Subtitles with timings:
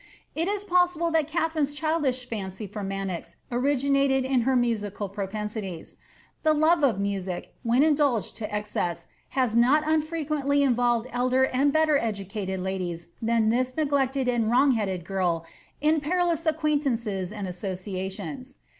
[0.33, 5.97] It is possible that Katharine's childish fancy for Manoz originated in her musical propen Jtities.
[6.41, 9.05] The love of music, when indulged to excess,
[9.37, 14.71] has not unfre qnently inroWed older and better educated ladies than this neglected md wrong
[14.71, 15.41] headed giri
[15.81, 18.55] in perilous acquaintances and associations.